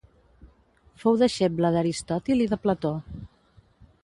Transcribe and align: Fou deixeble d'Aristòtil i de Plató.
Fou 1.03 1.19
deixeble 1.23 1.71
d'Aristòtil 1.77 2.43
i 2.47 2.49
de 2.55 2.63
Plató. 2.65 2.95